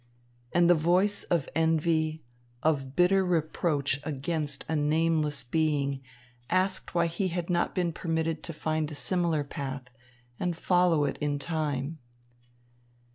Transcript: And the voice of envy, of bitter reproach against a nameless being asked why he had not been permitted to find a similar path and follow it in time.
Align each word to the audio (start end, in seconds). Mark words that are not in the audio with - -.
And 0.51 0.67
the 0.67 0.73
voice 0.73 1.25
of 1.25 1.47
envy, 1.53 2.23
of 2.63 2.95
bitter 2.95 3.23
reproach 3.23 3.99
against 4.03 4.65
a 4.67 4.75
nameless 4.75 5.43
being 5.43 6.01
asked 6.49 6.95
why 6.95 7.05
he 7.05 7.27
had 7.27 7.51
not 7.51 7.75
been 7.75 7.93
permitted 7.93 8.41
to 8.45 8.51
find 8.53 8.89
a 8.89 8.95
similar 8.95 9.43
path 9.43 9.91
and 10.39 10.57
follow 10.57 11.05
it 11.05 11.19
in 11.19 11.37
time. 11.37 11.99